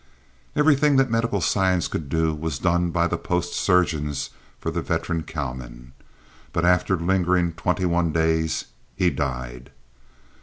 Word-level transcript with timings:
Everything 0.55 0.95
that 0.95 1.11
medical 1.11 1.41
science 1.41 1.87
could 1.87 2.09
do 2.09 2.33
was 2.33 2.57
done 2.57 2.89
by 2.89 3.05
the 3.05 3.19
post 3.19 3.53
surgeons 3.53 4.31
for 4.59 4.71
the 4.71 4.81
veteran 4.81 5.21
cowman, 5.21 5.93
but 6.53 6.65
after 6.65 6.97
lingering 6.97 7.53
twenty 7.53 7.85
one 7.85 8.11
days 8.11 8.65
he 8.95 9.11
died. 9.11 9.69